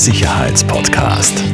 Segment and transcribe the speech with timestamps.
[0.00, 1.44] Sicherheitspodcast.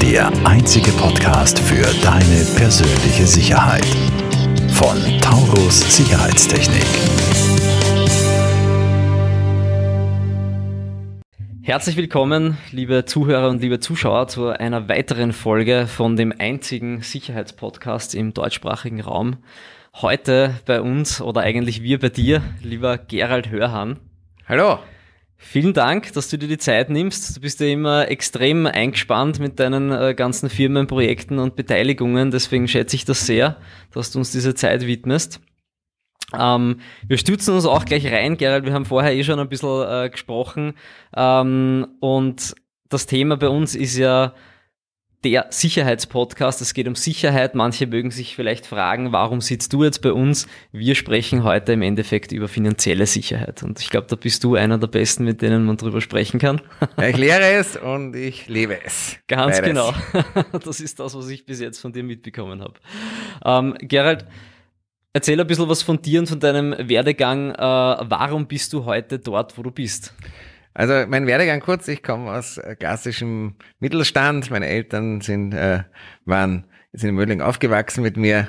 [0.00, 3.84] Der einzige Podcast für deine persönliche Sicherheit.
[4.72, 6.86] Von Taurus Sicherheitstechnik.
[11.60, 18.14] Herzlich willkommen, liebe Zuhörer und liebe Zuschauer, zu einer weiteren Folge von dem einzigen Sicherheitspodcast
[18.14, 19.36] im deutschsprachigen Raum.
[19.96, 23.98] Heute bei uns oder eigentlich wir bei dir, lieber Gerald Hörhan.
[24.48, 24.78] Hallo.
[25.42, 27.34] Vielen Dank, dass du dir die Zeit nimmst.
[27.34, 32.30] Du bist ja immer extrem eingespannt mit deinen äh, ganzen Firmenprojekten und Beteiligungen.
[32.30, 33.56] Deswegen schätze ich das sehr,
[33.90, 35.40] dass du uns diese Zeit widmest.
[36.38, 38.66] Ähm, wir stürzen uns auch gleich rein, Gerald.
[38.66, 40.74] Wir haben vorher eh schon ein bisschen äh, gesprochen.
[41.16, 42.54] Ähm, und
[42.90, 44.34] das Thema bei uns ist ja
[45.24, 46.60] der Sicherheitspodcast.
[46.62, 47.54] Es geht um Sicherheit.
[47.54, 50.46] Manche mögen sich vielleicht fragen, warum sitzt du jetzt bei uns?
[50.72, 53.62] Wir sprechen heute im Endeffekt über finanzielle Sicherheit.
[53.62, 56.60] Und ich glaube, da bist du einer der Besten, mit denen man drüber sprechen kann.
[57.02, 59.16] ich lehre es und ich lebe es.
[59.28, 59.68] Ganz Beides.
[59.68, 59.92] genau.
[60.64, 62.74] Das ist das, was ich bis jetzt von dir mitbekommen habe.
[63.44, 64.26] Ähm, Gerald,
[65.12, 67.50] Erzähl ein bisschen was von dir und von deinem Werdegang.
[67.50, 70.14] Äh, warum bist du heute dort, wo du bist?
[70.74, 74.50] Also mein Werdegang kurz, ich komme aus äh, klassischem Mittelstand.
[74.50, 75.82] Meine Eltern sind, äh,
[76.24, 78.48] waren, sind in Mödling aufgewachsen mit mir.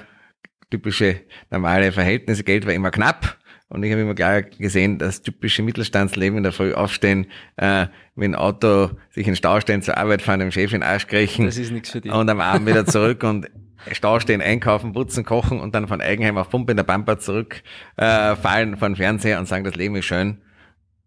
[0.69, 3.37] Typische normale Verhältnisse, Geld war immer knapp.
[3.67, 8.25] Und ich habe immer klar gesehen, dass typische Mittelstandsleben in der Früh aufstehen, äh, mit
[8.25, 11.45] dem Auto sich in Stau stellen, zur Arbeit fahren, dem Chef in den Arsch kriechen.
[11.45, 12.11] Das ist nichts für dich.
[12.11, 13.49] Und am Abend wieder zurück und
[13.93, 17.63] Stau stehen, einkaufen, putzen, kochen und dann von Eigenheim auf Pumpe in der Pampa zurück
[17.97, 20.41] äh, fallen von Fernseher und sagen, das Leben ist schön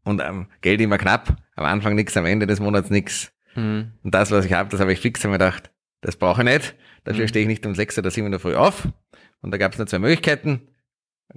[0.04, 1.36] und ähm, Geld immer knapp.
[1.56, 3.32] Am Anfang nichts, am Ende des Monats nichts.
[3.54, 3.92] Mhm.
[4.02, 6.76] Und das, was ich habe, das habe ich fix mir gedacht, das brauche ich nicht.
[7.04, 7.28] Dafür mhm.
[7.28, 8.88] stehe ich nicht um sechs oder sieben in der Früh auf.
[9.40, 10.68] Und da gab es nur zwei Möglichkeiten.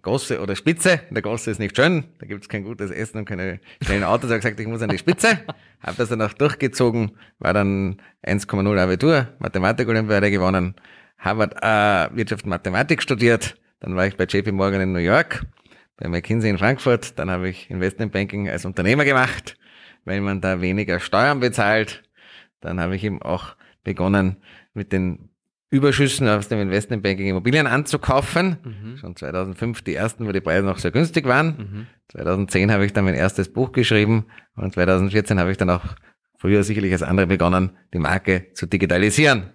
[0.01, 1.01] Große oder Spitze.
[1.09, 4.25] Der Große ist nicht schön, da gibt es kein gutes Essen und keine schnellen Autos.
[4.29, 5.39] Ich habe gesagt, ich muss an die Spitze.
[5.81, 10.75] habe das dann auch durchgezogen, war dann 1,0 Abitur, Mathematik-Olympiade gewonnen,
[11.17, 13.55] Harvard äh, Wirtschaft und Mathematik studiert.
[13.79, 15.45] Dann war ich bei JP Morgan in New York,
[15.97, 17.19] bei McKinsey in Frankfurt.
[17.19, 19.57] Dann habe ich Investmentbanking als Unternehmer gemacht,
[20.05, 22.03] weil man da weniger Steuern bezahlt.
[22.61, 24.37] Dann habe ich eben auch begonnen,
[24.73, 25.29] mit den
[25.69, 28.57] Überschüssen aus dem Investmentbanking Immobilien anzukaufen.
[28.63, 28.97] Mhm.
[28.97, 31.47] Schon 2005 die ersten, wo die Preise noch sehr günstig waren.
[31.57, 31.87] Mhm.
[32.09, 35.83] 2010 habe ich dann mein erstes Buch geschrieben und 2014 habe ich dann auch
[36.37, 39.49] früher sicherlich als andere begonnen, die Marke zu digitalisieren.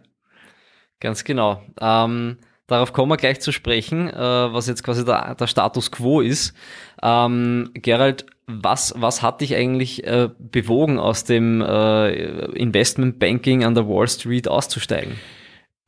[1.01, 1.63] Ganz genau.
[1.81, 2.37] Ähm,
[2.67, 6.55] darauf kommen wir gleich zu sprechen, äh, was jetzt quasi der, der Status quo ist.
[7.03, 12.13] Ähm, Gerald, was, was hat dich eigentlich äh, bewogen, aus dem äh,
[12.57, 15.19] Investmentbanking an der Wall Street auszusteigen?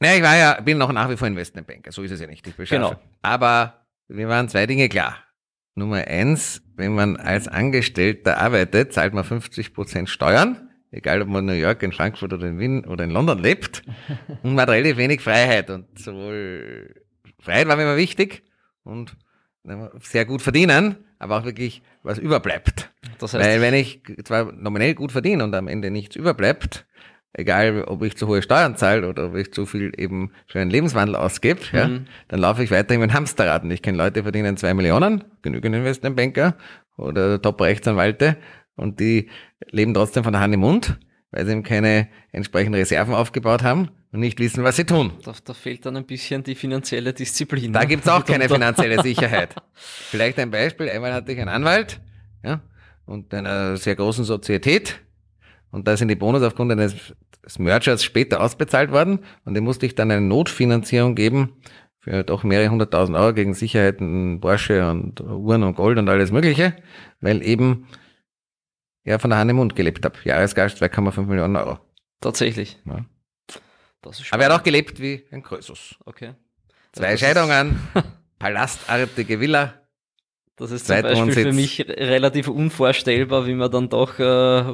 [0.00, 2.46] Naja, ich war ja, bin noch nach wie vor Investmentbanker, so ist es ja nicht.
[2.46, 2.94] Ich beschaffe.
[2.94, 3.00] Genau.
[3.22, 5.18] Aber mir waren zwei Dinge klar.
[5.76, 10.63] Nummer eins, wenn man als Angestellter arbeitet, zahlt man 50 Prozent Steuern
[10.94, 13.82] egal ob man in New York, in Frankfurt oder in Wien oder in London lebt,
[14.42, 15.70] und man hat relativ wenig Freiheit.
[15.70, 16.94] Und sowohl
[17.40, 18.42] Freiheit war mir immer wichtig
[18.84, 19.16] und
[20.00, 22.90] sehr gut verdienen, aber auch wirklich was überbleibt.
[23.18, 26.86] Das heißt, Weil wenn ich zwar nominell gut verdiene und am Ende nichts überbleibt,
[27.32, 30.70] egal ob ich zu hohe Steuern zahle oder ob ich zu viel eben für einen
[30.70, 31.78] Lebenswandel ausgebe, mhm.
[31.78, 31.90] ja,
[32.28, 33.64] dann laufe ich weiterhin mit Hamsterrad.
[33.64, 36.56] Und ich kenne Leute, die verdienen zwei Millionen, genügend Investmentbanker
[36.96, 38.36] oder Top-Rechtsanwalte
[38.76, 39.30] und die
[39.70, 40.98] leben trotzdem von der Hand im Mund,
[41.30, 45.12] weil sie eben keine entsprechenden Reserven aufgebaut haben und nicht wissen, was sie tun.
[45.24, 47.72] Da, da fehlt dann ein bisschen die finanzielle Disziplin.
[47.72, 47.86] Da ne?
[47.86, 49.54] gibt's auch keine finanzielle Sicherheit.
[49.74, 50.88] Vielleicht ein Beispiel.
[50.88, 52.00] Einmal hatte ich einen Anwalt
[52.44, 52.60] ja,
[53.06, 55.00] und einer sehr großen Sozietät
[55.74, 56.94] und da sind die Bonus aufgrund eines
[57.58, 61.54] Mergers später ausbezahlt worden und dem musste ich dann eine Notfinanzierung geben
[61.98, 66.76] für doch mehrere hunderttausend Euro gegen Sicherheiten, Porsche und Uhren und Gold und alles mögliche,
[67.20, 67.86] weil eben
[69.04, 70.16] ja, von der Hand im Mund gelebt habe.
[70.24, 71.78] Jahresgast 2,5 Millionen Euro.
[72.20, 72.78] Tatsächlich.
[72.86, 73.04] Ja.
[74.30, 75.96] Aber er hat auch gelebt wie ein Krösus.
[76.04, 76.34] Okay.
[76.92, 77.78] Zwei das Scheidungen,
[78.38, 79.74] palastartige Villa.
[80.56, 84.64] Das ist zum Beispiel für mich relativ unvorstellbar, wie man dann doch äh,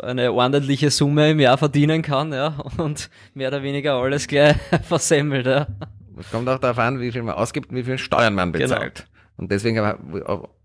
[0.00, 5.44] eine ordentliche Summe im Jahr verdienen kann, ja, und mehr oder weniger alles gleich versemmelt,
[5.44, 5.66] ja.
[6.18, 8.64] Es kommt auch darauf an, wie viel man ausgibt und wie viel Steuern man genau.
[8.64, 9.06] bezahlt.
[9.36, 9.80] Und deswegen,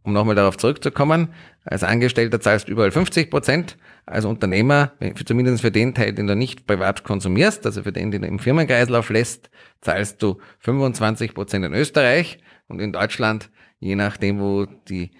[0.03, 1.29] um nochmal darauf zurückzukommen,
[1.63, 4.93] als Angestellter zahlst du überall 50 Prozent, als Unternehmer,
[5.25, 8.39] zumindest für den Teil, den du nicht privat konsumierst, also für den, den du im
[8.39, 9.49] Firmenkreislauf lässt,
[9.81, 13.49] zahlst du 25 Prozent in Österreich und in Deutschland,
[13.79, 15.11] je nachdem, wo die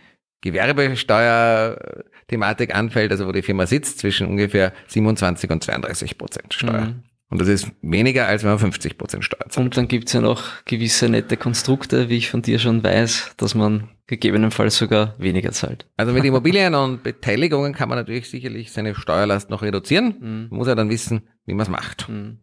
[0.41, 6.85] Gewerbesteuer-Thematik anfällt, also wo die Firma sitzt, zwischen ungefähr 27 und 32 Prozent Steuer.
[6.85, 7.03] Mhm.
[7.29, 9.65] Und das ist weniger, als wenn man 50 Prozent Steuer zahlt.
[9.65, 13.53] Und dann gibt's ja noch gewisse nette Konstrukte, wie ich von dir schon weiß, dass
[13.53, 15.88] man gegebenenfalls sogar weniger zahlt.
[15.97, 20.15] Also mit Immobilien und Beteiligungen kann man natürlich sicherlich seine Steuerlast noch reduzieren.
[20.19, 20.47] Mhm.
[20.50, 22.07] Man muss ja dann wissen, wie man es macht.
[22.07, 22.39] Mhm.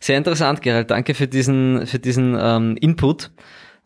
[0.00, 0.90] Sehr interessant, Gerald.
[0.90, 3.30] Danke für diesen, für diesen ähm, Input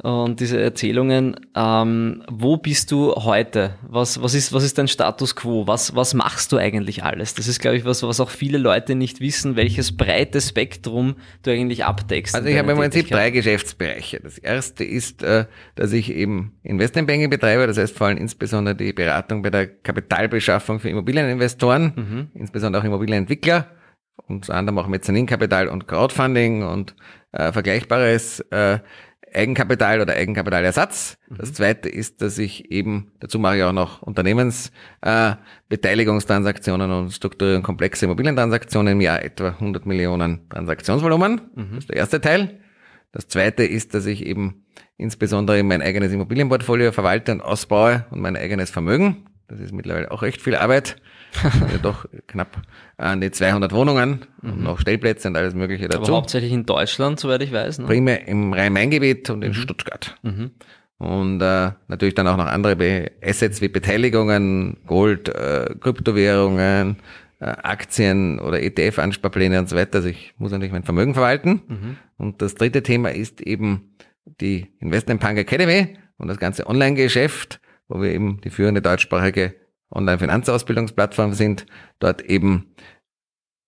[0.02, 1.37] und diese Erzählungen.
[1.56, 3.76] Ähm, wo bist du heute?
[3.82, 5.66] Was, was, ist, was ist dein Status quo?
[5.66, 7.34] Was, was machst du eigentlich alles?
[7.34, 11.50] Das ist, glaube ich, was, was auch viele Leute nicht wissen, welches breite Spektrum du
[11.50, 12.34] eigentlich abdeckst.
[12.34, 14.20] Also ich habe im Prinzip drei Geschäftsbereiche.
[14.22, 15.46] Das erste ist, äh,
[15.76, 20.78] dass ich eben Investmentbanking betreibe, das heißt vor allem insbesondere die Beratung bei der Kapitalbeschaffung
[20.78, 22.28] für Immobilieninvestoren, Mhm.
[22.34, 23.66] insbesondere auch Immobilienentwickler,
[24.28, 26.94] unter anderem auch Mezzaninkapital und Crowdfunding und
[27.32, 28.78] äh, vergleichbares äh,
[29.36, 31.18] Eigenkapital oder Eigenkapitalersatz.
[31.38, 34.72] Das zweite ist, dass ich eben, dazu mache ich auch noch Unternehmens
[35.02, 35.34] äh,
[35.70, 41.40] und strukturieren komplexe Immobilientransaktionen im Jahr etwa 100 Millionen Transaktionsvolumen.
[41.74, 42.60] Das ist der erste Teil.
[43.12, 44.66] Das zweite ist, dass ich eben
[44.96, 49.26] insbesondere mein eigenes Immobilienportfolio verwalte und ausbaue und mein eigenes Vermögen.
[49.48, 50.96] Das ist mittlerweile auch recht viel Arbeit.
[51.43, 52.62] ja, doch knapp
[52.96, 56.14] an die 200 Wohnungen und noch Stellplätze und alles Mögliche Aber dazu.
[56.14, 57.81] hauptsächlich in Deutschland, soweit ich weiß.
[57.81, 57.87] Ne?
[57.87, 60.16] Primär im Rhein-Main-Gebiet und in Stuttgart.
[60.22, 60.50] Mhm.
[60.98, 66.96] Und äh, natürlich dann auch noch andere Assets wie Beteiligungen, Gold, äh, Kryptowährungen,
[67.38, 69.96] äh, Aktien oder ETF-Ansparpläne und so weiter.
[69.96, 71.60] Also ich muss natürlich mein Vermögen verwalten.
[71.69, 71.96] Mhm.
[72.16, 73.94] Und das dritte Thema ist eben
[74.40, 79.54] die Investment Punk Academy und das ganze Online-Geschäft, wo wir eben die führende deutschsprachige
[79.90, 81.66] Online-Finanzausbildungsplattform sind.
[81.98, 82.74] Dort eben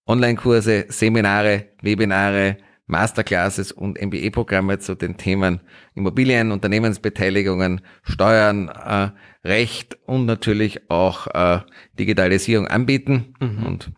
[0.06, 5.60] Online-Kurse, Seminare, Webinare, Masterclasses und MBE-Programme zu den Themen
[5.94, 9.10] Immobilien, Unternehmensbeteiligungen, Steuern, äh,
[9.46, 11.60] Recht und natürlich auch äh,
[11.98, 13.34] Digitalisierung anbieten
[13.66, 13.92] und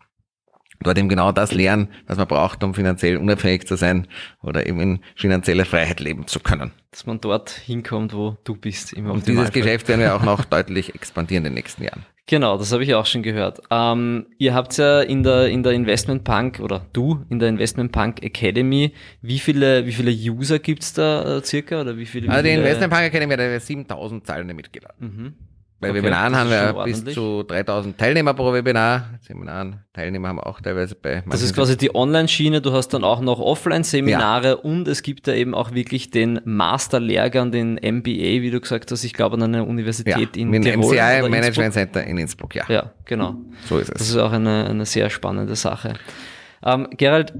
[0.83, 4.07] dort eben genau das lernen, was man braucht, um finanziell unabhängig zu sein
[4.41, 6.71] oder eben in finanzieller Freiheit leben zu können.
[6.91, 8.93] Dass man dort hinkommt, wo du bist.
[8.93, 9.51] Im Und dieses.
[9.51, 12.05] Geschäft werden wir auch noch deutlich expandieren in den nächsten Jahren.
[12.27, 13.61] Genau, das habe ich auch schon gehört.
[13.69, 17.91] Ähm, ihr habt ja in der, in der Investment Punk oder du in der Investment
[17.91, 21.81] Punk Academy, wie viele, wie viele User gibt's da äh, circa?
[21.81, 24.93] Oder wie viele, wie Also die viele Investment Bank Academy hat 7000 zahlende Mitglieder.
[24.99, 25.33] Mhm.
[25.81, 29.09] Bei Okay, Webinaren das haben wir bis zu 3000 Teilnehmer pro Webinar.
[29.21, 33.03] Seminaren, Teilnehmer haben wir auch teilweise bei Das ist quasi die Online-Schiene, du hast dann
[33.03, 38.51] auch noch Offline-Seminare und es gibt da eben auch wirklich den Master-Lehrgang, den MBA, wie
[38.51, 40.95] du gesagt hast, ich glaube an einer ja, Universität in mit dem Tirol.
[40.95, 42.61] MCI Management Center in Innsbruck, ja.
[42.61, 42.75] Innsbruck.
[42.75, 43.35] Ja, genau.
[43.67, 44.09] So ist Das es.
[44.09, 45.93] ist auch eine, eine sehr spannende Sache.
[46.63, 47.33] Ähm, Gerald,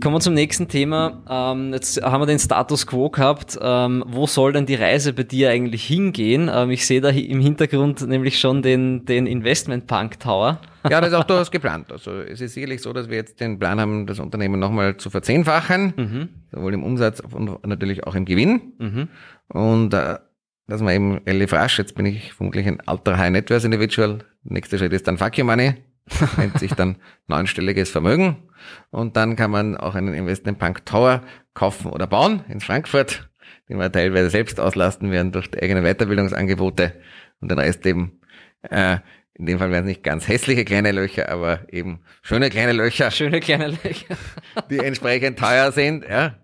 [0.00, 1.22] kommen wir zum nächsten Thema.
[1.28, 3.58] Ähm, jetzt haben wir den Status quo gehabt.
[3.60, 6.50] Ähm, wo soll denn die Reise bei dir eigentlich hingehen?
[6.52, 10.60] Ähm, ich sehe da im Hintergrund nämlich schon den, den Investment Punk Tower.
[10.88, 11.92] Ja, das ist auch durchaus geplant.
[11.92, 15.10] Also es ist sicherlich so, dass wir jetzt den Plan haben, das Unternehmen nochmal zu
[15.10, 16.28] verzehnfachen, Mhm.
[16.50, 18.72] sowohl im Umsatz und natürlich auch im Gewinn.
[18.78, 19.08] Mhm.
[19.48, 20.18] Und äh,
[20.66, 24.18] dass man eben relativ rasch, jetzt bin ich vermutlich ein alter High Net Worth Individual,
[24.44, 25.74] nächster Schritt ist dann Fuck Your Money,
[26.36, 26.96] nennt sich dann
[27.26, 28.48] neunstelliges Vermögen.
[28.90, 31.22] Und dann kann man auch einen Investment Punk Tower
[31.54, 33.28] kaufen oder bauen in Frankfurt,
[33.68, 36.94] den wir teilweise selbst auslasten werden durch die eigenen Weiterbildungsangebote
[37.40, 38.20] und den Rest eben,
[38.62, 38.98] äh,
[39.34, 43.10] in dem Fall werden es nicht ganz hässliche kleine Löcher, aber eben schöne kleine Löcher,
[43.10, 44.16] Schöne kleine Löcher.
[44.70, 46.04] die entsprechend teuer sind.
[46.06, 46.36] Ja.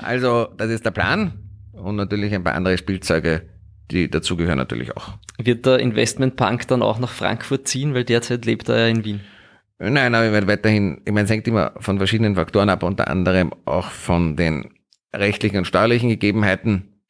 [0.00, 1.32] Also das ist der Plan
[1.72, 3.48] und natürlich ein paar andere Spielzeuge,
[3.90, 5.14] die dazugehören natürlich auch.
[5.38, 9.04] Wird der Investment Punk dann auch nach Frankfurt ziehen, weil derzeit lebt er ja in
[9.04, 9.20] Wien.
[9.78, 13.08] Nein, aber ich werde weiterhin, ich meine, es hängt immer von verschiedenen Faktoren ab, unter
[13.08, 14.70] anderem auch von den
[15.14, 17.00] rechtlichen und steuerlichen Gegebenheiten.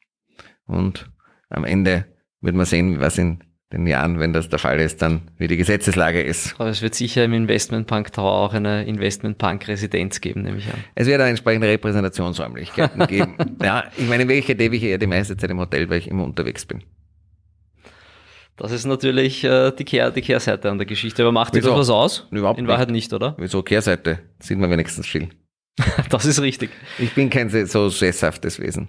[0.65, 1.09] Und
[1.49, 2.05] am Ende
[2.41, 5.57] wird man sehen, was in den Jahren, wenn das der Fall ist, dann wie die
[5.57, 6.55] Gesetzeslage ist.
[6.59, 10.57] Aber es wird sicher im Investment Punk Tower auch eine Investment Punk Residenz geben, nehme
[10.59, 10.83] ich an.
[10.93, 13.35] Es wird auch entsprechende Repräsentationsräumlichkeiten geben.
[13.61, 16.07] Ja, ich meine, in Wirklichkeit lebe ich eher die meiste Zeit im Hotel, weil ich
[16.07, 16.83] immer unterwegs bin.
[18.57, 21.23] Das ist natürlich äh, die, Kehr, die Kehrseite an der Geschichte.
[21.23, 22.27] Aber macht dir das was aus?
[22.31, 22.71] Überhaupt In nicht.
[22.71, 23.35] Wahrheit nicht, oder?
[23.37, 24.19] Wieso Kehrseite?
[24.39, 25.29] Sieht man wenigstens viel.
[26.09, 26.69] Das ist richtig.
[26.99, 28.87] Ich bin kein so sesshaftes Wesen.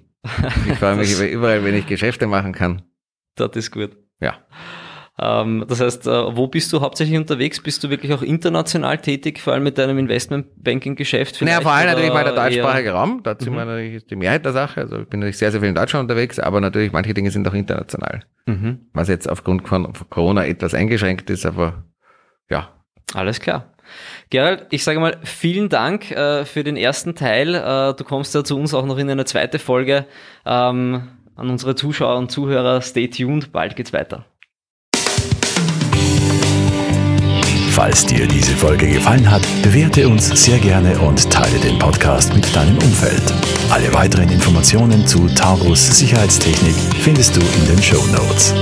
[0.69, 2.83] Ich freue mich überall, wenn ich Geschäfte machen kann.
[3.35, 3.97] Das ist gut.
[4.21, 4.35] Ja.
[5.19, 7.63] Ähm, das heißt, äh, wo bist du hauptsächlich unterwegs?
[7.63, 11.41] Bist du wirklich auch international tätig, vor allem mit deinem Investmentbanking-Geschäft?
[11.41, 13.23] Naja, vor allem natürlich mal der deutschsprachige eher- Raum.
[13.23, 13.57] Da sind Mhm.
[13.57, 14.83] wir natürlich ist die Mehrheit der Sache.
[14.83, 17.49] Also ich bin natürlich sehr, sehr viel in Deutschland unterwegs, aber natürlich manche Dinge sind
[17.49, 18.25] auch international.
[18.47, 18.81] Mhm.
[18.93, 21.85] Was jetzt aufgrund von Corona etwas eingeschränkt ist, aber
[22.51, 22.69] ja.
[23.15, 23.73] Alles klar.
[24.31, 27.55] Gerald, ich sage mal vielen Dank äh, für den ersten Teil.
[27.55, 30.07] Äh, du kommst ja zu uns auch noch in eine zweite Folge.
[30.45, 34.25] Ähm, an unsere Zuschauer und Zuhörer, stay tuned, bald geht's weiter.
[37.77, 42.57] Falls dir diese Folge gefallen hat, bewerte uns sehr gerne und teile den Podcast mit
[42.57, 43.23] deinem Umfeld.
[43.71, 48.55] Alle weiteren Informationen zu Taurus Sicherheitstechnik findest du in den Show Notes.